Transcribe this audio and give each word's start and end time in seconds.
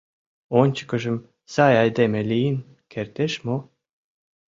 Ончыкыжым 0.59 1.17
сай 1.53 1.73
айдеме 1.83 2.21
лийын 2.31 2.57
кертеш 2.91 3.33
мо?»... 3.45 3.57